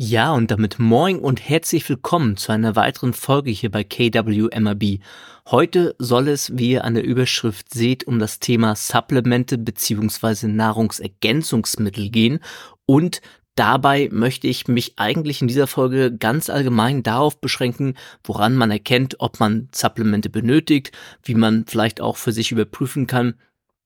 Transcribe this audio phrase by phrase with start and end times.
[0.00, 5.00] Ja, und damit moin und herzlich willkommen zu einer weiteren Folge hier bei KWMRB.
[5.50, 10.46] Heute soll es, wie ihr an der Überschrift seht, um das Thema Supplemente bzw.
[10.46, 12.38] Nahrungsergänzungsmittel gehen
[12.86, 13.20] und
[13.56, 19.16] Dabei möchte ich mich eigentlich in dieser Folge ganz allgemein darauf beschränken, woran man erkennt,
[19.18, 20.92] ob man Supplemente benötigt,
[21.24, 23.34] wie man vielleicht auch für sich überprüfen kann,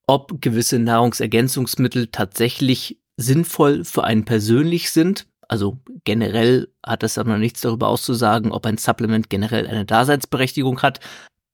[0.07, 7.61] ob gewisse Nahrungsergänzungsmittel tatsächlich sinnvoll für einen persönlich sind also generell hat das aber nichts
[7.61, 10.99] darüber auszusagen, ob ein Supplement generell eine Daseinsberechtigung hat.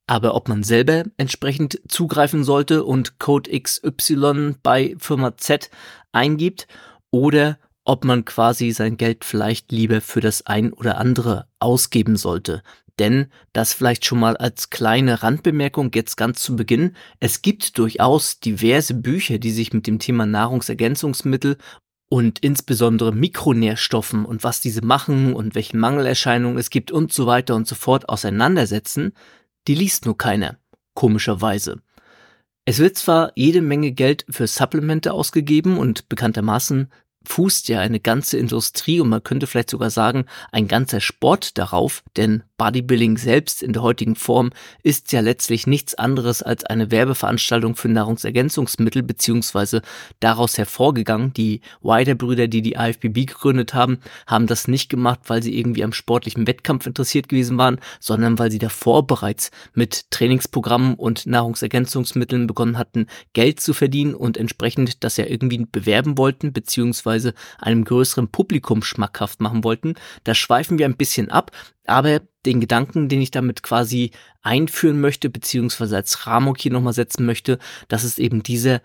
[0.06, 5.68] Aber ob man selber entsprechend zugreifen sollte und Code XY bei Firma Z
[6.12, 6.68] eingibt
[7.10, 12.62] oder ob man quasi sein Geld vielleicht lieber für das ein oder andere ausgeben sollte.
[13.00, 16.94] Denn das vielleicht schon mal als kleine Randbemerkung jetzt ganz zu Beginn.
[17.18, 21.58] Es gibt durchaus diverse Bücher, die sich mit dem Thema Nahrungsergänzungsmittel
[22.08, 27.54] und insbesondere Mikronährstoffen und was diese machen und welche Mangelerscheinungen es gibt und so weiter
[27.54, 29.12] und so fort auseinandersetzen,
[29.66, 30.58] die liest nur keiner,
[30.94, 31.82] komischerweise.
[32.64, 36.90] Es wird zwar jede Menge Geld für Supplemente ausgegeben und bekanntermaßen
[37.28, 42.02] fußt ja eine ganze Industrie und man könnte vielleicht sogar sagen, ein ganzer Sport darauf,
[42.16, 44.50] denn Bodybuilding selbst in der heutigen Form
[44.82, 49.82] ist ja letztlich nichts anderes als eine Werbeveranstaltung für Nahrungsergänzungsmittel beziehungsweise
[50.18, 51.32] daraus hervorgegangen.
[51.34, 55.92] Die Wider-Brüder, die die IFBB gegründet haben, haben das nicht gemacht, weil sie irgendwie am
[55.92, 62.78] sportlichen Wettkampf interessiert gewesen waren, sondern weil sie davor bereits mit Trainingsprogrammen und Nahrungsergänzungsmitteln begonnen
[62.78, 67.17] hatten, Geld zu verdienen und entsprechend das ja irgendwie bewerben wollten beziehungsweise
[67.58, 69.94] einem größeren Publikum schmackhaft machen wollten.
[70.24, 71.52] Da schweifen wir ein bisschen ab,
[71.86, 74.10] aber den Gedanken, den ich damit quasi
[74.42, 77.58] einführen möchte, beziehungsweise als Ramok hier nochmal setzen möchte,
[77.88, 78.80] das ist eben dieser,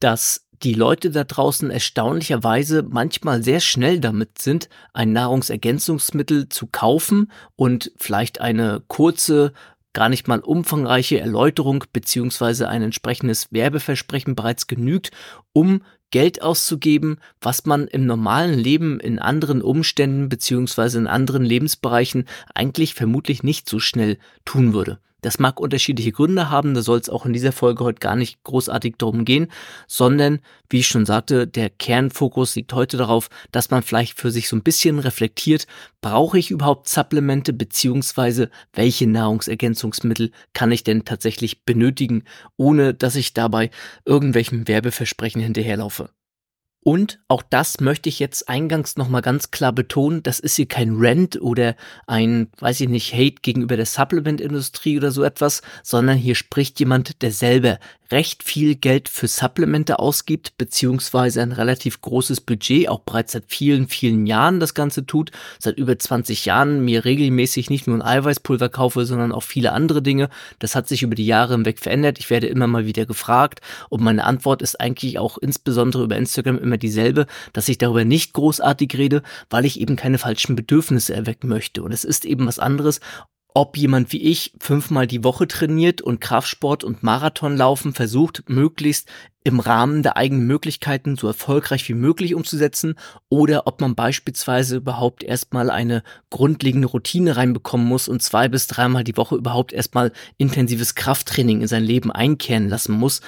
[0.00, 7.32] dass die Leute da draußen erstaunlicherweise manchmal sehr schnell damit sind, ein Nahrungsergänzungsmittel zu kaufen
[7.56, 9.52] und vielleicht eine kurze
[9.92, 15.10] gar nicht mal umfangreiche Erläuterung beziehungsweise ein entsprechendes Werbeversprechen bereits genügt,
[15.52, 22.26] um Geld auszugeben, was man im normalen Leben in anderen Umständen beziehungsweise in anderen Lebensbereichen
[22.54, 24.98] eigentlich vermutlich nicht so schnell tun würde.
[25.20, 28.42] Das mag unterschiedliche Gründe haben, da soll es auch in dieser Folge heute gar nicht
[28.44, 29.48] großartig darum gehen,
[29.86, 34.48] sondern, wie ich schon sagte, der Kernfokus liegt heute darauf, dass man vielleicht für sich
[34.48, 35.66] so ein bisschen reflektiert,
[36.00, 42.24] brauche ich überhaupt Supplemente beziehungsweise welche Nahrungsergänzungsmittel kann ich denn tatsächlich benötigen,
[42.56, 43.70] ohne dass ich dabei
[44.04, 46.10] irgendwelchen Werbeversprechen hinterherlaufe.
[46.82, 50.96] Und auch das möchte ich jetzt eingangs nochmal ganz klar betonen, das ist hier kein
[50.96, 51.76] Rent oder
[52.06, 57.20] ein, weiß ich nicht, Hate gegenüber der Supplement-Industrie oder so etwas, sondern hier spricht jemand,
[57.20, 57.78] der selber
[58.10, 63.88] recht viel Geld für Supplemente ausgibt, beziehungsweise ein relativ großes Budget, auch bereits seit vielen,
[63.88, 68.68] vielen Jahren das Ganze tut, seit über 20 Jahren mir regelmäßig nicht nur ein Eiweißpulver
[68.68, 70.28] kaufe, sondern auch viele andere Dinge.
[70.58, 72.18] Das hat sich über die Jahre hinweg verändert.
[72.18, 76.58] Ich werde immer mal wieder gefragt und meine Antwort ist eigentlich auch insbesondere über Instagram
[76.70, 81.48] immer dieselbe, dass ich darüber nicht großartig rede, weil ich eben keine falschen Bedürfnisse erwecken
[81.48, 81.82] möchte.
[81.82, 83.00] Und es ist eben was anderes,
[83.52, 89.08] ob jemand wie ich fünfmal die Woche trainiert und Kraftsport und Marathonlaufen versucht, möglichst
[89.42, 92.94] im Rahmen der eigenen Möglichkeiten so erfolgreich wie möglich umzusetzen
[93.30, 99.02] oder ob man beispielsweise überhaupt erstmal eine grundlegende Routine reinbekommen muss und zwei bis dreimal
[99.02, 103.22] die Woche überhaupt erstmal intensives Krafttraining in sein Leben einkehren lassen muss,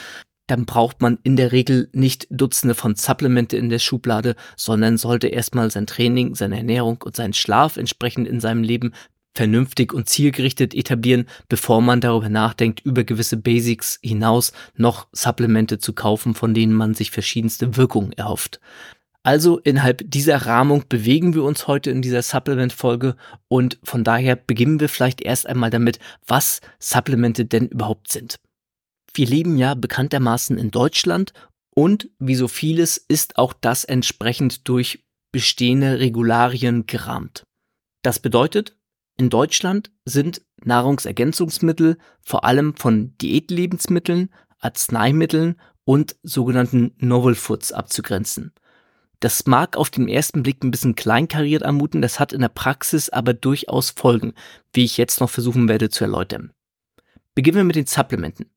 [0.46, 5.28] dann braucht man in der Regel nicht Dutzende von Supplemente in der Schublade, sondern sollte
[5.28, 8.92] erstmal sein Training, seine Ernährung und seinen Schlaf entsprechend in seinem Leben
[9.34, 15.94] vernünftig und zielgerichtet etablieren, bevor man darüber nachdenkt, über gewisse Basics hinaus noch Supplemente zu
[15.94, 18.60] kaufen, von denen man sich verschiedenste Wirkungen erhofft.
[19.24, 23.14] Also innerhalb dieser Rahmung bewegen wir uns heute in dieser Supplement-Folge
[23.46, 28.36] und von daher beginnen wir vielleicht erst einmal damit, was Supplemente denn überhaupt sind.
[29.14, 31.32] Wir leben ja bekanntermaßen in Deutschland
[31.74, 37.44] und wie so vieles ist auch das entsprechend durch bestehende Regularien gerahmt.
[38.02, 38.76] Das bedeutet,
[39.18, 48.52] in Deutschland sind Nahrungsergänzungsmittel vor allem von Diätlebensmitteln, Arzneimitteln und sogenannten Novel Foods abzugrenzen.
[49.20, 53.08] Das mag auf den ersten Blick ein bisschen kleinkariert anmuten, das hat in der Praxis
[53.08, 54.34] aber durchaus Folgen,
[54.72, 56.52] wie ich jetzt noch versuchen werde zu erläutern.
[57.34, 58.51] Beginnen wir mit den Supplementen.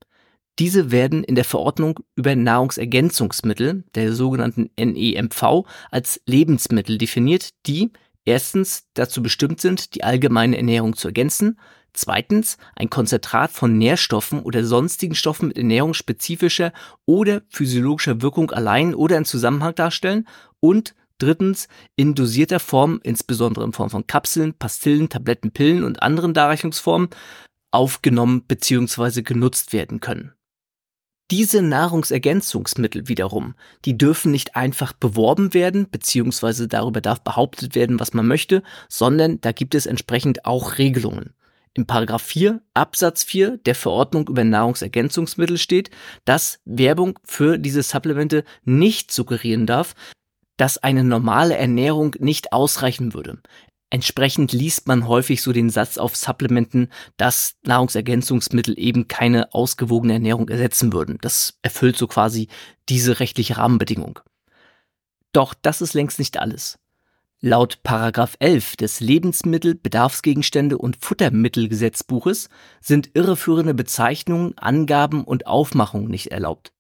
[0.58, 7.92] Diese werden in der Verordnung über Nahrungsergänzungsmittel, der sogenannten NEMV, als Lebensmittel definiert, die
[8.24, 11.60] erstens dazu bestimmt sind, die allgemeine Ernährung zu ergänzen,
[11.92, 16.72] zweitens ein Konzentrat von Nährstoffen oder sonstigen Stoffen mit ernährungsspezifischer
[17.06, 20.28] oder physiologischer Wirkung allein oder in Zusammenhang darstellen
[20.60, 26.34] und Drittens, in dosierter Form, insbesondere in Form von Kapseln, Pastillen, Tabletten, Pillen und anderen
[26.34, 27.08] Darreichungsformen,
[27.72, 29.22] aufgenommen bzw.
[29.22, 30.34] genutzt werden können.
[31.32, 38.14] Diese Nahrungsergänzungsmittel wiederum, die dürfen nicht einfach beworben werden, beziehungsweise darüber darf behauptet werden, was
[38.14, 41.34] man möchte, sondern da gibt es entsprechend auch Regelungen.
[41.74, 45.90] Im Paragraph 4 Absatz 4 der Verordnung über Nahrungsergänzungsmittel steht,
[46.26, 49.96] dass Werbung für diese Supplemente nicht suggerieren darf,
[50.58, 53.40] dass eine normale Ernährung nicht ausreichen würde.
[53.90, 60.50] Entsprechend liest man häufig so den Satz auf Supplementen, dass Nahrungsergänzungsmittel eben keine ausgewogene Ernährung
[60.50, 61.18] ersetzen würden.
[61.22, 62.48] Das erfüllt so quasi
[62.90, 64.20] diese rechtliche Rahmenbedingung.
[65.32, 66.80] Doch das ist längst nicht alles.
[67.42, 72.50] Laut Paragraph 11 des Lebensmittel-, Bedarfsgegenstände und Futtermittelgesetzbuches
[72.82, 76.72] sind irreführende Bezeichnungen, Angaben und Aufmachungen nicht erlaubt.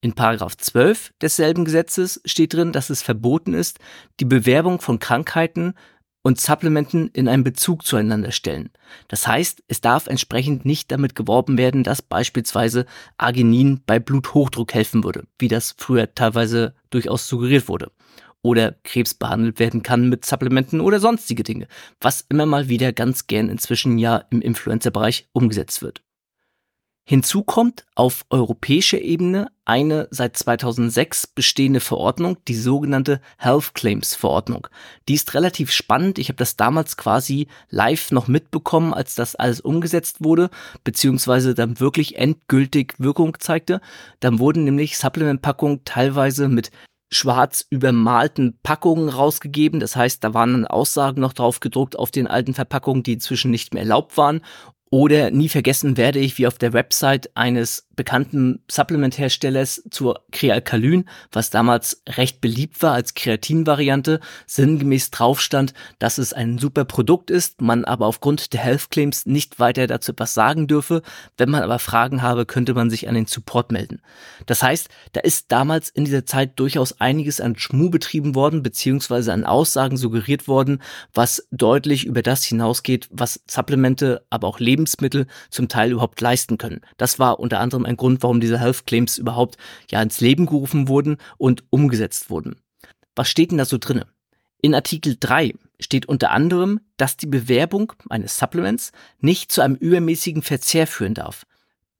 [0.00, 3.78] In Paragraph 12 desselben Gesetzes steht drin, dass es verboten ist,
[4.18, 5.74] die Bewerbung von Krankheiten
[6.22, 8.70] und Supplementen in einen Bezug zueinander stellen.
[9.08, 12.86] Das heißt, es darf entsprechend nicht damit geworben werden, dass beispielsweise
[13.18, 17.90] Arginin bei Bluthochdruck helfen würde, wie das früher teilweise durchaus suggeriert wurde.
[18.42, 21.68] Oder Krebs behandelt werden kann mit Supplementen oder sonstige Dinge,
[22.00, 26.02] was immer mal wieder ganz gern inzwischen ja im Influencer-Bereich umgesetzt wird.
[27.04, 34.68] Hinzu kommt auf europäischer Ebene eine seit 2006 bestehende Verordnung, die sogenannte Health Claims Verordnung.
[35.08, 36.20] Die ist relativ spannend.
[36.20, 40.48] Ich habe das damals quasi live noch mitbekommen, als das alles umgesetzt wurde,
[40.84, 43.80] beziehungsweise dann wirklich endgültig Wirkung zeigte.
[44.20, 46.70] Dann wurden nämlich Supplement-Packungen teilweise mit
[47.10, 49.80] schwarz übermalten Packungen rausgegeben.
[49.80, 53.50] Das heißt, da waren dann Aussagen noch drauf gedruckt auf den alten Verpackungen, die inzwischen
[53.50, 54.40] nicht mehr erlaubt waren.
[54.92, 61.50] Oder nie vergessen werde ich, wie auf der Website eines bekannten Supplement-Herstellers zur Krealkalyn, was
[61.50, 67.62] damals recht beliebt war als Kreatin-Variante, sinngemäß drauf stand, dass es ein super Produkt ist,
[67.62, 71.02] man aber aufgrund der Health Claims nicht weiter dazu etwas sagen dürfe.
[71.36, 74.02] Wenn man aber Fragen habe, könnte man sich an den Support melden.
[74.46, 79.32] Das heißt, da ist damals in dieser Zeit durchaus einiges an Schmu betrieben worden, beziehungsweise
[79.32, 80.82] an Aussagen suggeriert worden,
[81.14, 86.58] was deutlich über das hinausgeht, was Supplemente, aber auch Leben Lebensmittel zum Teil überhaupt leisten
[86.58, 86.80] können.
[86.96, 89.56] Das war unter anderem ein Grund, warum diese Health Claims überhaupt
[89.90, 92.56] ja ins Leben gerufen wurden und umgesetzt wurden.
[93.14, 94.06] Was steht denn da so drinne?
[94.60, 100.42] In Artikel 3 steht unter anderem, dass die Bewerbung eines Supplements nicht zu einem übermäßigen
[100.42, 101.44] Verzehr führen darf.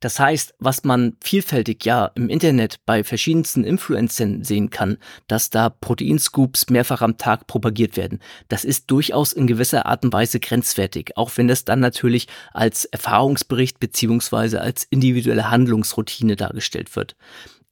[0.02, 5.70] Das heißt, was man vielfältig ja im Internet bei verschiedensten Influencern sehen kann, dass da
[5.70, 8.18] Proteinscoops mehrfach am Tag propagiert werden,
[8.48, 12.84] das ist durchaus in gewisser Art und Weise grenzwertig, auch wenn das dann natürlich als
[12.86, 17.14] Erfahrungsbericht beziehungsweise als individuelle Handlungsroutine dargestellt wird.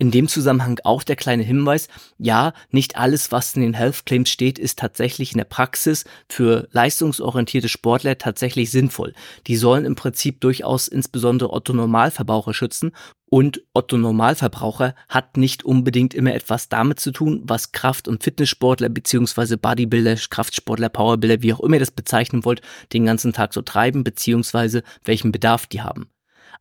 [0.00, 4.30] In dem Zusammenhang auch der kleine Hinweis, ja, nicht alles, was in den Health Claims
[4.30, 9.12] steht, ist tatsächlich in der Praxis für leistungsorientierte Sportler tatsächlich sinnvoll.
[9.46, 12.92] Die sollen im Prinzip durchaus insbesondere Otto Normalverbraucher schützen
[13.26, 18.88] und Otto Normalverbraucher hat nicht unbedingt immer etwas damit zu tun, was Kraft- und Fitnesssportler
[18.88, 22.62] beziehungsweise Bodybuilder, Kraftsportler, Powerbuilder, wie auch immer ihr das bezeichnen wollt,
[22.94, 26.08] den ganzen Tag so treiben beziehungsweise welchen Bedarf die haben.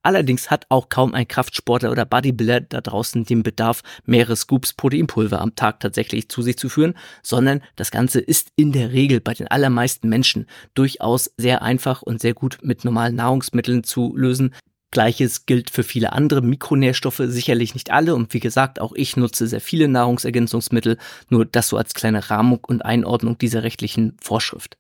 [0.02, 5.42] Allerdings hat auch kaum ein Kraftsportler oder Bodybuilder da draußen den Bedarf, mehrere Scoops Proteinpulver
[5.42, 9.34] am Tag tatsächlich zu sich zu führen, sondern das Ganze ist in der Regel bei
[9.34, 14.54] den allermeisten Menschen durchaus sehr einfach und sehr gut mit normalen Nahrungsmitteln zu lösen.
[14.92, 18.16] Gleiches gilt für viele andere Mikronährstoffe, sicherlich nicht alle.
[18.16, 20.98] Und wie gesagt, auch ich nutze sehr viele Nahrungsergänzungsmittel,
[21.30, 24.78] nur das so als kleine Rahmung und Einordnung dieser rechtlichen Vorschrift.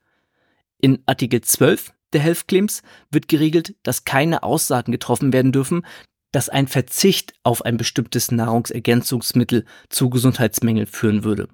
[0.79, 5.85] In Artikel 12 der Health Claims wird geregelt, dass keine Aussagen getroffen werden dürfen,
[6.31, 11.47] dass ein Verzicht auf ein bestimmtes Nahrungsergänzungsmittel zu Gesundheitsmängeln führen würde.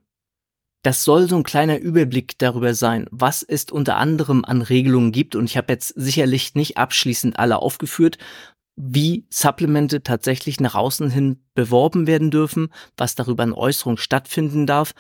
[0.84, 5.36] Das soll so ein kleiner Überblick darüber sein, was es unter anderem an Regelungen gibt.
[5.36, 8.20] Und ich habe jetzt sicherlich nicht abschließend alle aufgeführt,
[8.76, 14.94] wie Supplemente tatsächlich nach außen hin beworben werden dürfen, was darüber an Äußerung stattfinden darf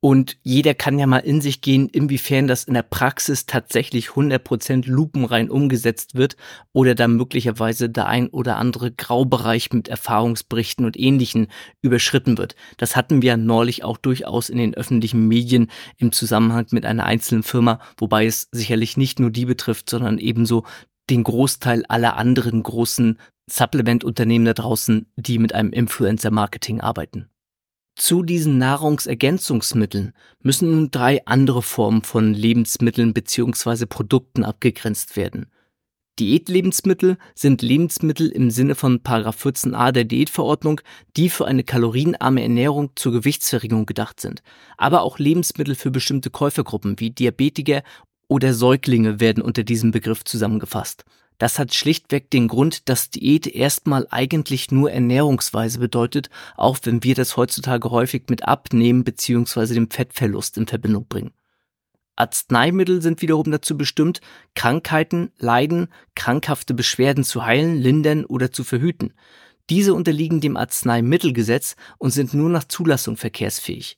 [0.00, 4.88] und jeder kann ja mal in sich gehen, inwiefern das in der Praxis tatsächlich 100%
[4.88, 6.36] lupenrein umgesetzt wird
[6.72, 11.48] oder da möglicherweise der ein oder andere Graubereich mit Erfahrungsberichten und Ähnlichen
[11.82, 12.56] überschritten wird.
[12.78, 17.42] Das hatten wir neulich auch durchaus in den öffentlichen Medien im Zusammenhang mit einer einzelnen
[17.42, 20.64] Firma, wobei es sicherlich nicht nur die betrifft, sondern ebenso
[21.10, 23.18] den Großteil aller anderen großen
[23.50, 27.28] Supplement-Unternehmen da draußen, die mit einem Influencer-Marketing arbeiten.
[28.00, 33.84] Zu diesen Nahrungsergänzungsmitteln müssen nun drei andere Formen von Lebensmitteln bzw.
[33.84, 35.50] Produkten abgegrenzt werden.
[36.18, 40.80] Diätlebensmittel sind Lebensmittel im Sinne von 14a der Diätverordnung,
[41.18, 44.42] die für eine kalorienarme Ernährung zur Gewichtsverringerung gedacht sind.
[44.78, 47.82] Aber auch Lebensmittel für bestimmte Käufergruppen wie Diabetiker
[48.28, 51.04] oder Säuglinge werden unter diesem Begriff zusammengefasst.
[51.40, 57.14] Das hat schlichtweg den Grund, dass Diät erstmal eigentlich nur Ernährungsweise bedeutet, auch wenn wir
[57.14, 59.72] das heutzutage häufig mit Abnehmen bzw.
[59.72, 61.32] dem Fettverlust in Verbindung bringen.
[62.14, 64.20] Arzneimittel sind wiederum dazu bestimmt,
[64.54, 69.14] Krankheiten, Leiden, krankhafte Beschwerden zu heilen, lindern oder zu verhüten.
[69.70, 73.96] Diese unterliegen dem Arzneimittelgesetz und sind nur nach Zulassung verkehrsfähig.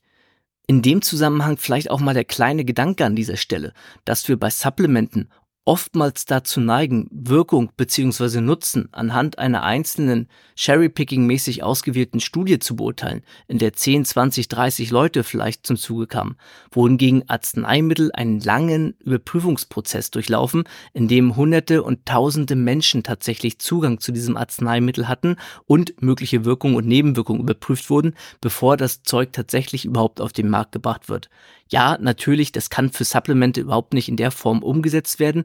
[0.69, 3.73] In dem Zusammenhang vielleicht auch mal der kleine Gedanke an dieser Stelle,
[4.05, 5.29] dass wir bei Supplementen
[5.65, 8.41] oftmals dazu neigen, Wirkung bzw.
[8.41, 15.23] Nutzen anhand einer einzelnen Cherry-Picking-mäßig ausgewählten Studie zu beurteilen, in der 10, 20, 30 Leute
[15.23, 16.37] vielleicht zum Zuge kamen,
[16.73, 24.13] wohingegen Arzneimittel einen langen Überprüfungsprozess durchlaufen, in dem Hunderte und Tausende Menschen tatsächlich Zugang zu
[24.13, 30.21] diesem Arzneimittel hatten und mögliche Wirkungen und Nebenwirkungen überprüft wurden, bevor das Zeug tatsächlich überhaupt
[30.21, 31.31] auf den Markt gebracht wird.
[31.73, 35.45] Ja, natürlich, das kann für Supplemente überhaupt nicht in der Form umgesetzt werden.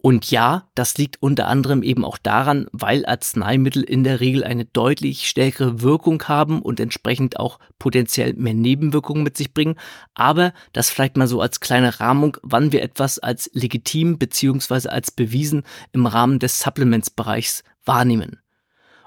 [0.00, 4.64] Und ja, das liegt unter anderem eben auch daran, weil Arzneimittel in der Regel eine
[4.64, 9.74] deutlich stärkere Wirkung haben und entsprechend auch potenziell mehr Nebenwirkungen mit sich bringen.
[10.14, 15.10] Aber das vielleicht mal so als kleine Rahmung, wann wir etwas als legitim beziehungsweise als
[15.10, 18.40] bewiesen im Rahmen des Supplements-Bereichs wahrnehmen.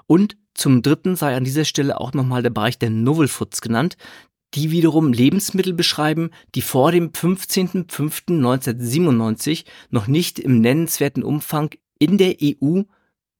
[0.06, 3.96] Und zum dritten sei an dieser Stelle auch nochmal der Bereich der Novel Foods genannt,
[4.54, 12.36] die wiederum Lebensmittel beschreiben, die vor dem 15.05.1997 noch nicht im nennenswerten Umfang in der
[12.42, 12.82] EU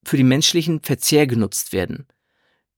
[0.03, 2.07] für den menschlichen Verzehr genutzt werden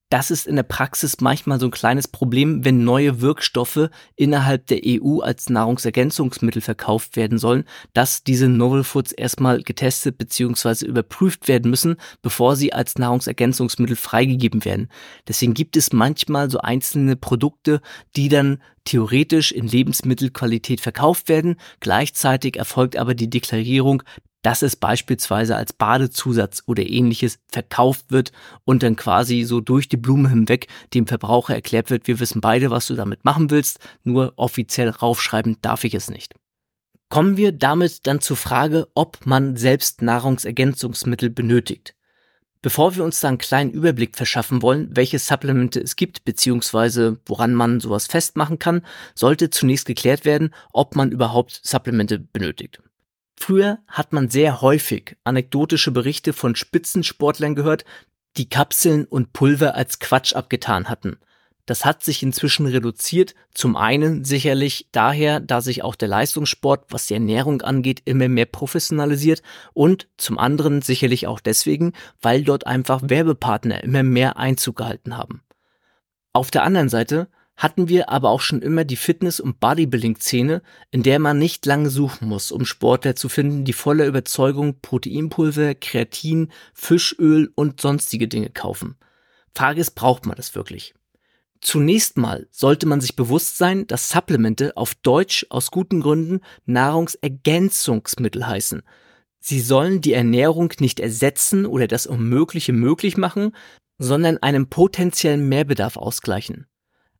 [0.10, 4.82] das ist in der Praxis manchmal so ein kleines Problem, wenn neue Wirkstoffe innerhalb der
[4.86, 10.86] EU als Nahrungsergänzungsmittel verkauft werden sollen, dass diese Novel Foods erstmal getestet bzw.
[10.86, 14.90] überprüft werden müssen, bevor sie als Nahrungsergänzungsmittel freigegeben werden.
[15.28, 17.82] Deswegen gibt es manchmal so einzelne Produkte,
[18.16, 21.56] die dann theoretisch in Lebensmittelqualität verkauft werden.
[21.80, 24.04] Gleichzeitig erfolgt aber die Deklarierung,
[24.46, 28.32] dass es beispielsweise als Badezusatz oder ähnliches verkauft wird
[28.64, 32.70] und dann quasi so durch die Blume hinweg dem Verbraucher erklärt wird, wir wissen beide,
[32.70, 36.36] was du damit machen willst, nur offiziell raufschreiben darf ich es nicht.
[37.10, 41.96] Kommen wir damit dann zur Frage, ob man selbst Nahrungsergänzungsmittel benötigt.
[42.62, 47.56] Bevor wir uns da einen kleinen Überblick verschaffen wollen, welche Supplemente es gibt, beziehungsweise woran
[47.56, 48.84] man sowas festmachen kann,
[49.16, 52.80] sollte zunächst geklärt werden, ob man überhaupt Supplemente benötigt.
[53.38, 57.86] Früher hat man sehr häufig anekdotische Berichte von Spitzensportlern gehört,
[58.38, 61.18] die Kapseln und Pulver als Quatsch abgetan hatten.
[61.66, 67.08] Das hat sich inzwischen reduziert, zum einen sicherlich daher, da sich auch der Leistungssport, was
[67.08, 69.42] die Ernährung angeht, immer mehr professionalisiert
[69.74, 75.42] und zum anderen sicherlich auch deswegen, weil dort einfach Werbepartner immer mehr Einzug gehalten haben.
[76.34, 81.04] Auf der anderen Seite hatten wir aber auch schon immer die Fitness- und Bodybuilding-Szene, in
[81.04, 86.52] der man nicht lange suchen muss, um Sportler zu finden, die voller Überzeugung Proteinpulver, Kreatin,
[86.74, 88.96] Fischöl und sonstige Dinge kaufen.
[89.56, 90.94] Frage ist, braucht man das wirklich?
[91.62, 98.46] Zunächst mal sollte man sich bewusst sein, dass Supplemente auf Deutsch aus guten Gründen Nahrungsergänzungsmittel
[98.46, 98.84] heißen.
[99.40, 103.56] Sie sollen die Ernährung nicht ersetzen oder das Unmögliche möglich machen,
[103.98, 106.68] sondern einen potenziellen Mehrbedarf ausgleichen.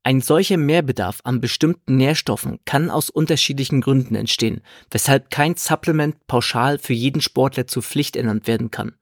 [0.06, 6.78] Ein solcher Mehrbedarf an bestimmten Nährstoffen kann aus unterschiedlichen Gründen entstehen, weshalb kein Supplement pauschal
[6.78, 8.94] für jeden Sportler zur Pflicht ernannt werden kann.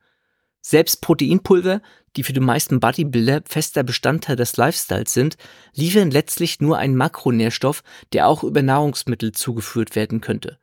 [0.61, 1.81] Selbst Proteinpulver,
[2.15, 5.35] die für die meisten Bodybuilder fester Bestandteil des Lifestyles sind,
[5.73, 7.83] liefern letztlich nur einen Makronährstoff,
[8.13, 10.57] der auch über Nahrungsmittel zugeführt werden könnte.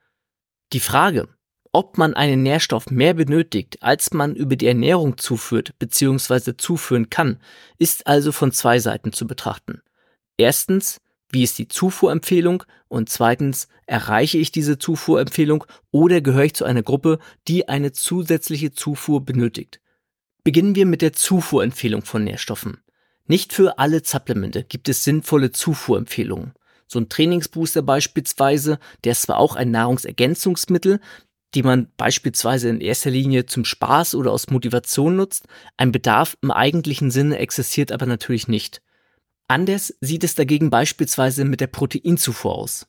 [0.73, 1.29] Die Frage,
[1.71, 6.57] ob man einen Nährstoff mehr benötigt, als man über die Ernährung zuführt bzw.
[6.57, 7.41] zuführen kann,
[7.77, 9.83] ist also von zwei Seiten zu betrachten.
[10.41, 12.65] Erstens, wie ist die Zufuhrempfehlung?
[12.89, 18.73] Und zweitens, erreiche ich diese Zufuhrempfehlung oder gehöre ich zu einer Gruppe, die eine zusätzliche
[18.73, 19.83] Zufuhr benötigt?
[20.43, 22.79] Beginnen wir mit der Zufuhrempfehlung von Nährstoffen.
[23.27, 26.55] Nicht für alle Supplemente gibt es sinnvolle Zufuhrempfehlungen.
[26.87, 31.01] So ein Trainingsbooster beispielsweise, der ist zwar auch ein Nahrungsergänzungsmittel,
[31.55, 35.45] die man beispielsweise in erster Linie zum Spaß oder aus Motivation nutzt,
[35.77, 38.81] ein Bedarf im eigentlichen Sinne existiert aber natürlich nicht.
[39.51, 42.87] Anders sieht es dagegen beispielsweise mit der Proteinzufuhr aus.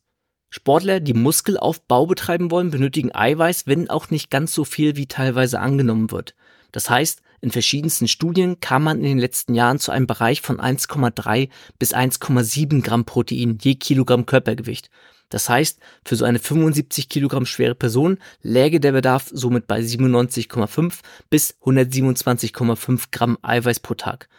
[0.51, 5.59] Sportler, die Muskelaufbau betreiben wollen, benötigen Eiweiß, wenn auch nicht ganz so viel wie teilweise
[5.59, 6.35] angenommen wird.
[6.71, 10.59] Das heißt, in verschiedensten Studien kam man in den letzten Jahren zu einem Bereich von
[10.59, 11.49] 1,3
[11.79, 14.91] bis 1,7 Gramm Protein je Kilogramm Körpergewicht.
[15.29, 20.99] Das heißt, für so eine 75 Kilogramm schwere Person läge der Bedarf somit bei 97,5
[21.31, 24.29] bis 127,5 Gramm Eiweiß pro Tag.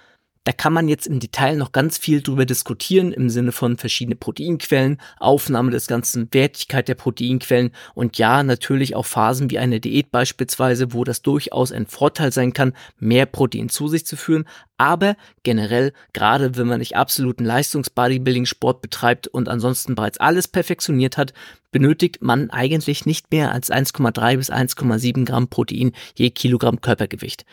[0.44, 4.16] Da kann man jetzt im Detail noch ganz viel drüber diskutieren im Sinne von verschiedene
[4.16, 10.11] Proteinquellen, Aufnahme des ganzen Wertigkeit der Proteinquellen und ja, natürlich auch Phasen wie eine Diät
[10.11, 14.44] beispielsweise, wo das durchaus ein Vorteil sein kann, mehr Protein zu sich zu führen.
[14.78, 21.34] Aber generell, gerade wenn man nicht absoluten Leistungs-Bodybuilding-Sport betreibt und ansonsten bereits alles perfektioniert hat,
[21.70, 27.46] benötigt man eigentlich nicht mehr als 1,3 bis 1,7 Gramm Protein je Kilogramm Körpergewicht.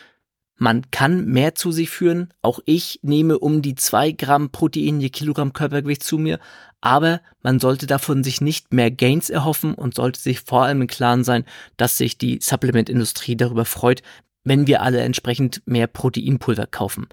[0.59, 2.33] Man kann mehr zu sich führen.
[2.41, 6.37] Auch ich nehme um die zwei Gramm Protein je Kilogramm Körpergewicht zu mir.
[6.81, 10.87] Aber man sollte davon sich nicht mehr Gains erhoffen und sollte sich vor allem im
[10.87, 11.45] Klaren sein,
[11.77, 14.03] dass sich die Supplementindustrie darüber freut,
[14.43, 17.07] wenn wir alle entsprechend mehr Proteinpulver kaufen.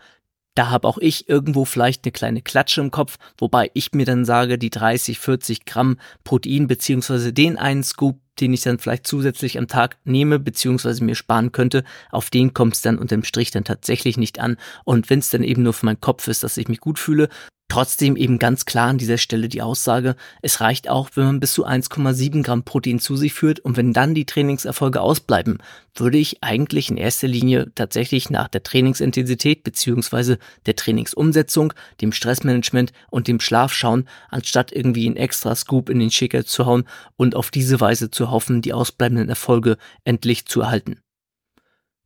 [0.56, 4.24] Da habe auch ich irgendwo vielleicht eine kleine Klatsche im Kopf, wobei ich mir dann
[4.24, 9.58] sage, die 30, 40 Gramm Protein beziehungsweise den einen Scoop den ich dann vielleicht zusätzlich
[9.58, 13.64] am Tag nehme, beziehungsweise mir sparen könnte, auf den kommt es dann unterm Strich dann
[13.64, 14.56] tatsächlich nicht an.
[14.84, 17.28] Und wenn es dann eben nur für meinen Kopf ist, dass ich mich gut fühle,
[17.68, 21.52] Trotzdem eben ganz klar an dieser Stelle die Aussage, es reicht auch, wenn man bis
[21.52, 25.58] zu 1,7 Gramm Protein zu sich führt und wenn dann die Trainingserfolge ausbleiben,
[25.96, 32.92] würde ich eigentlich in erster Linie tatsächlich nach der Trainingsintensität beziehungsweise der Trainingsumsetzung, dem Stressmanagement
[33.10, 36.84] und dem Schlaf schauen, anstatt irgendwie einen extra Scoop in den Shaker zu hauen
[37.16, 41.00] und auf diese Weise zu hoffen, die ausbleibenden Erfolge endlich zu erhalten.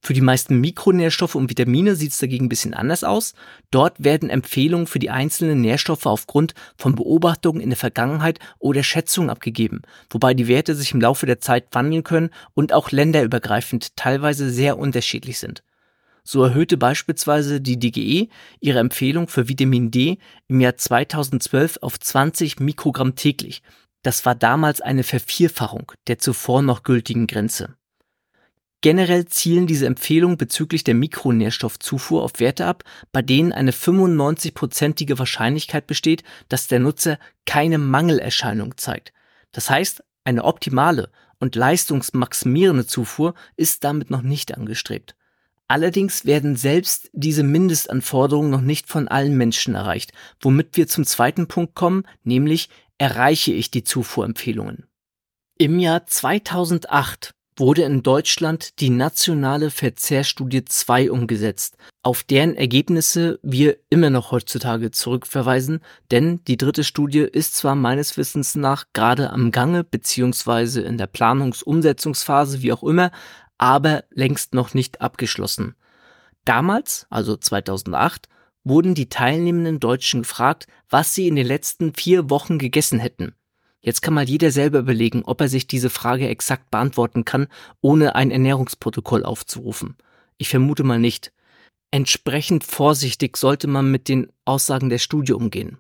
[0.03, 3.35] Für die meisten Mikronährstoffe und Vitamine sieht es dagegen ein bisschen anders aus.
[3.71, 9.29] Dort werden Empfehlungen für die einzelnen Nährstoffe aufgrund von Beobachtungen in der Vergangenheit oder Schätzungen
[9.29, 14.51] abgegeben, wobei die Werte sich im Laufe der Zeit wandeln können und auch länderübergreifend teilweise
[14.51, 15.63] sehr unterschiedlich sind.
[16.25, 18.29] So erhöhte beispielsweise die DGE
[18.61, 23.63] ihre Empfehlung für Vitamin D im Jahr 2012 auf 20 Mikrogramm täglich.
[24.03, 27.77] Das war damals eine Vervierfachung der zuvor noch gültigen Grenze.
[28.83, 35.87] Generell zielen diese Empfehlungen bezüglich der Mikronährstoffzufuhr auf Werte ab, bei denen eine 95-prozentige Wahrscheinlichkeit
[35.87, 39.13] besteht, dass der Nutzer keine Mangelerscheinung zeigt.
[39.53, 45.15] Das heißt, eine optimale und leistungsmaximierende Zufuhr ist damit noch nicht angestrebt.
[45.69, 51.49] Allerdings werden selbst diese Mindestanforderungen noch nicht von allen Menschen erreicht, womit wir zum zweiten
[51.49, 54.85] Punkt kommen, nämlich erreiche ich die Zufuhrempfehlungen.
[55.57, 63.79] Im Jahr 2008 wurde in Deutschland die nationale Verzehrstudie 2 umgesetzt, auf deren Ergebnisse wir
[63.89, 69.51] immer noch heutzutage zurückverweisen, denn die dritte Studie ist zwar meines Wissens nach gerade am
[69.51, 73.13] Gange beziehungsweise in der Planungsumsetzungsphase, wie auch immer,
[73.57, 75.75] aber längst noch nicht abgeschlossen.
[76.45, 78.29] Damals, also 2008,
[78.65, 83.35] wurden die teilnehmenden Deutschen gefragt, was sie in den letzten vier Wochen gegessen hätten.
[83.81, 87.49] Jetzt kann mal jeder selber überlegen, ob er sich diese Frage exakt beantworten kann,
[87.81, 89.97] ohne ein Ernährungsprotokoll aufzurufen.
[90.37, 91.33] Ich vermute mal nicht.
[91.91, 95.79] Entsprechend vorsichtig sollte man mit den Aussagen der Studie umgehen.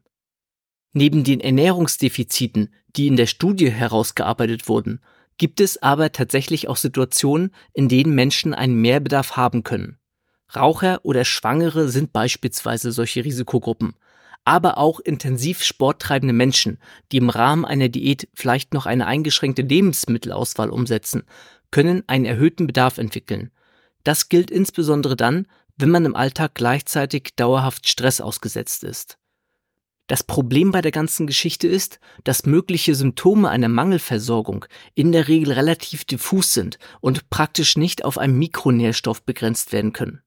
[0.92, 5.00] Neben den Ernährungsdefiziten, die in der Studie herausgearbeitet wurden,
[5.38, 9.99] gibt es aber tatsächlich auch Situationen, in denen Menschen einen Mehrbedarf haben können.
[10.56, 13.94] Raucher oder Schwangere sind beispielsweise solche Risikogruppen
[14.44, 16.78] aber auch intensiv sporttreibende Menschen,
[17.12, 21.24] die im Rahmen einer Diät vielleicht noch eine eingeschränkte Lebensmittelauswahl umsetzen,
[21.70, 23.50] können einen erhöhten Bedarf entwickeln.
[24.02, 29.18] Das gilt insbesondere dann, wenn man im Alltag gleichzeitig dauerhaft Stress ausgesetzt ist.
[30.06, 35.52] Das Problem bei der ganzen Geschichte ist, dass mögliche Symptome einer Mangelversorgung in der Regel
[35.52, 40.22] relativ diffus sind und praktisch nicht auf einen Mikronährstoff begrenzt werden können.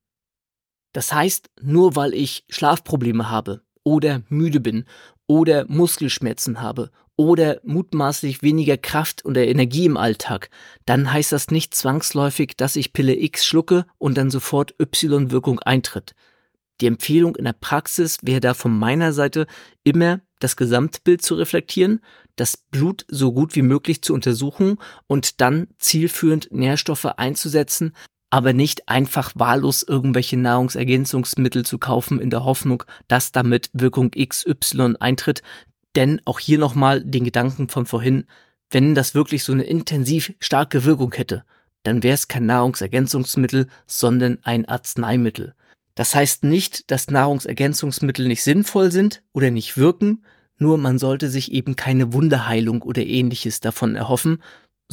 [0.94, 4.86] Das heißt, nur weil ich Schlafprobleme habe oder müde bin
[5.28, 10.50] oder Muskelschmerzen habe oder mutmaßlich weniger Kraft oder Energie im Alltag,
[10.86, 16.16] dann heißt das nicht zwangsläufig, dass ich Pille X schlucke und dann sofort Y-Wirkung eintritt.
[16.82, 19.46] Die Empfehlung in der Praxis wäre da von meiner Seite
[19.84, 22.02] immer das Gesamtbild zu reflektieren,
[22.36, 24.78] das Blut so gut wie möglich zu untersuchen
[25.08, 27.94] und dann zielführend Nährstoffe einzusetzen,
[28.34, 34.96] aber nicht einfach wahllos irgendwelche Nahrungsergänzungsmittel zu kaufen in der Hoffnung, dass damit Wirkung XY
[35.00, 35.44] eintritt.
[35.96, 38.26] Denn auch hier nochmal den Gedanken von vorhin,
[38.72, 41.44] wenn das wirklich so eine intensiv starke Wirkung hätte,
[41.84, 45.54] dann wäre es kein Nahrungsergänzungsmittel, sondern ein Arzneimittel.
[45.94, 50.24] Das heißt nicht, dass Nahrungsergänzungsmittel nicht sinnvoll sind oder nicht wirken,
[50.58, 54.42] nur man sollte sich eben keine Wunderheilung oder ähnliches davon erhoffen,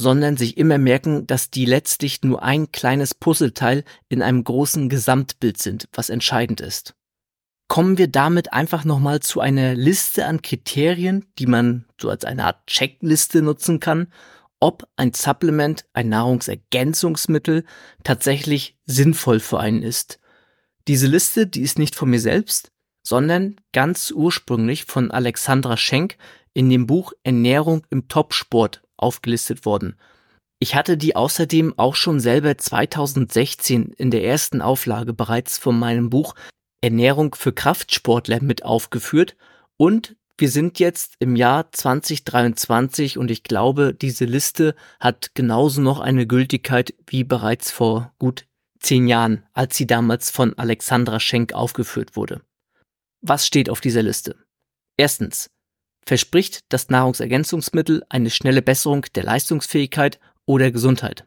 [0.01, 5.59] sondern sich immer merken, dass die letztlich nur ein kleines Puzzleteil in einem großen Gesamtbild
[5.59, 6.95] sind, was entscheidend ist.
[7.67, 12.43] kommen wir damit einfach nochmal zu einer Liste an Kriterien, die man so als eine
[12.43, 14.11] Art Checkliste nutzen kann,
[14.59, 17.63] ob ein Supplement, ein Nahrungsergänzungsmittel
[18.03, 20.19] tatsächlich sinnvoll für einen ist.
[20.87, 22.71] Diese Liste, die ist nicht von mir selbst,
[23.03, 26.17] sondern ganz ursprünglich von Alexandra Schenk
[26.53, 29.95] in dem Buch Ernährung im Topsport aufgelistet worden.
[30.59, 36.09] Ich hatte die außerdem auch schon selber 2016 in der ersten Auflage bereits von meinem
[36.09, 36.35] Buch
[36.81, 39.35] Ernährung für Kraftsportler mit aufgeführt
[39.77, 45.99] und wir sind jetzt im Jahr 2023 und ich glaube, diese Liste hat genauso noch
[45.99, 48.47] eine Gültigkeit wie bereits vor gut
[48.79, 52.41] zehn Jahren, als sie damals von Alexandra Schenk aufgeführt wurde.
[53.21, 54.35] Was steht auf dieser Liste?
[54.97, 55.51] Erstens.
[56.05, 61.25] Verspricht das Nahrungsergänzungsmittel eine schnelle Besserung der Leistungsfähigkeit oder Gesundheit?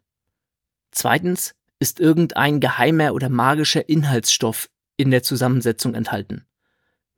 [0.91, 1.55] Zweitens.
[1.81, 6.47] Ist irgendein geheimer oder magischer Inhaltsstoff in der Zusammensetzung enthalten?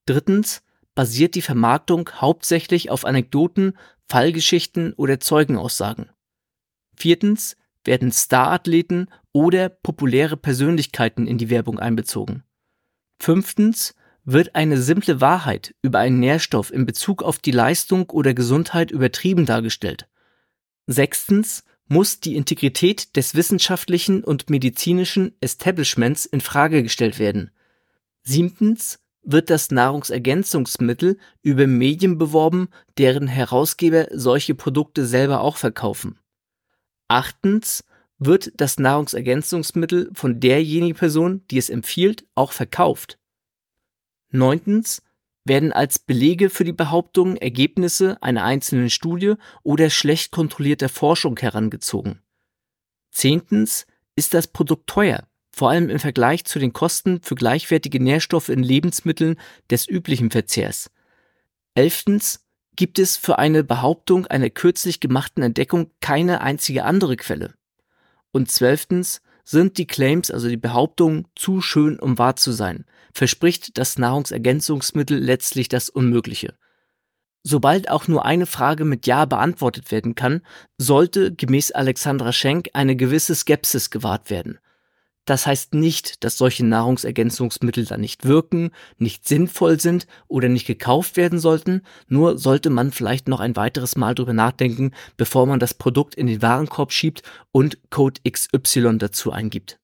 [0.06, 0.62] Drittens
[0.94, 3.76] basiert die Vermarktung hauptsächlich auf Anekdoten,
[4.08, 6.10] Fallgeschichten oder Zeugenaussagen.
[6.96, 12.42] Viertens werden Starathleten oder populäre Persönlichkeiten in die Werbung einbezogen.
[13.20, 13.94] Fünftens
[14.26, 19.46] wird eine simple Wahrheit über einen Nährstoff in Bezug auf die Leistung oder Gesundheit übertrieben
[19.46, 20.08] dargestellt.
[20.86, 27.52] Sechstens muss die Integrität des wissenschaftlichen und medizinischen Establishments in Frage gestellt werden.
[28.24, 36.18] Siebtens wird das Nahrungsergänzungsmittel über Medien beworben, deren Herausgeber solche Produkte selber auch verkaufen.
[37.06, 37.84] Achtens
[38.18, 43.18] wird das Nahrungsergänzungsmittel von derjenigen Person, die es empfiehlt, auch verkauft.
[44.36, 45.02] Neuntens
[45.44, 52.20] werden als Belege für die Behauptung Ergebnisse einer einzelnen Studie oder schlecht kontrollierter Forschung herangezogen.
[53.12, 58.48] Zehntens ist das Produkt teuer, vor allem im Vergleich zu den Kosten für gleichwertige Nährstoffe
[58.48, 59.36] in Lebensmitteln
[59.70, 60.90] des üblichen Verzehrs.
[61.74, 62.44] Elftens
[62.74, 67.54] gibt es für eine Behauptung einer kürzlich gemachten Entdeckung keine einzige andere Quelle.
[68.32, 73.78] Und zwölftens sind die Claims, also die Behauptungen, zu schön, um wahr zu sein, verspricht
[73.78, 76.54] das Nahrungsergänzungsmittel letztlich das Unmögliche.
[77.44, 80.42] Sobald auch nur eine Frage mit Ja beantwortet werden kann,
[80.78, 84.58] sollte gemäß Alexandra Schenk eine gewisse Skepsis gewahrt werden.
[85.26, 91.16] Das heißt nicht, dass solche Nahrungsergänzungsmittel dann nicht wirken, nicht sinnvoll sind oder nicht gekauft
[91.16, 95.74] werden sollten, nur sollte man vielleicht noch ein weiteres Mal drüber nachdenken, bevor man das
[95.74, 99.80] Produkt in den Warenkorb schiebt und Code XY dazu eingibt.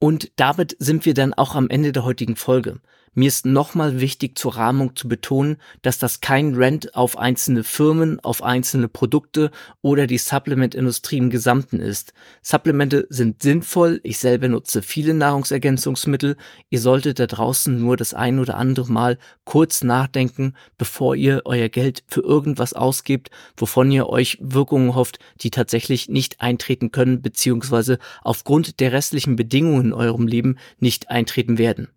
[0.00, 2.80] Und damit sind wir dann auch am Ende der heutigen Folge.
[3.14, 8.18] Mir ist nochmal wichtig zur Rahmung zu betonen, dass das kein Rent auf einzelne Firmen,
[8.20, 9.50] auf einzelne Produkte
[9.82, 12.14] oder die Supplement-Industrie im Gesamten ist.
[12.40, 16.38] Supplemente sind sinnvoll, ich selber nutze viele Nahrungsergänzungsmittel.
[16.70, 21.68] Ihr solltet da draußen nur das ein oder andere Mal kurz nachdenken, bevor ihr euer
[21.68, 27.98] Geld für irgendwas ausgibt, wovon ihr euch Wirkungen hofft, die tatsächlich nicht eintreten können, beziehungsweise
[28.22, 31.88] aufgrund der restlichen Bedingungen in eurem Leben nicht eintreten werden.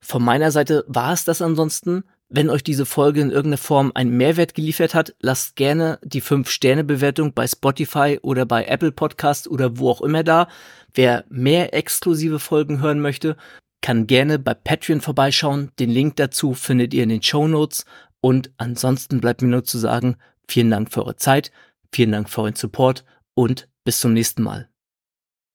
[0.00, 2.04] Von meiner Seite war es das ansonsten.
[2.30, 7.32] Wenn euch diese Folge in irgendeiner Form einen Mehrwert geliefert hat, lasst gerne die 5-Sterne-Bewertung
[7.32, 10.46] bei Spotify oder bei Apple Podcast oder wo auch immer da.
[10.92, 13.36] Wer mehr exklusive Folgen hören möchte,
[13.80, 15.70] kann gerne bei Patreon vorbeischauen.
[15.78, 17.86] Den Link dazu findet ihr in den Show Notes.
[18.20, 20.16] Und ansonsten bleibt mir nur zu sagen,
[20.48, 21.50] vielen Dank für eure Zeit,
[21.92, 24.68] vielen Dank für euren Support und bis zum nächsten Mal.